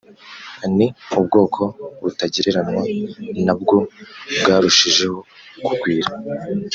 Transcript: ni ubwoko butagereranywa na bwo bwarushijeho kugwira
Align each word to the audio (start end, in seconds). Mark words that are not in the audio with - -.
ni 0.75 0.87
ubwoko 1.19 1.61
butagereranywa 2.01 2.83
na 3.45 3.53
bwo 3.59 3.77
bwarushijeho 4.41 5.17
kugwira 5.65 6.09